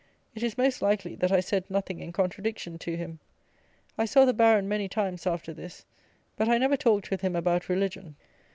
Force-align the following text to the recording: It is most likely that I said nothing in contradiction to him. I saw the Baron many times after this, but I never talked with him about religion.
It 0.33 0.41
is 0.41 0.57
most 0.57 0.81
likely 0.81 1.13
that 1.17 1.31
I 1.31 1.41
said 1.41 1.63
nothing 1.69 1.99
in 1.99 2.11
contradiction 2.11 2.79
to 2.79 2.97
him. 2.97 3.19
I 3.99 4.05
saw 4.05 4.25
the 4.25 4.33
Baron 4.33 4.67
many 4.67 4.89
times 4.89 5.27
after 5.27 5.53
this, 5.53 5.85
but 6.35 6.49
I 6.49 6.57
never 6.57 6.75
talked 6.75 7.11
with 7.11 7.21
him 7.21 7.35
about 7.35 7.69
religion. 7.69 8.15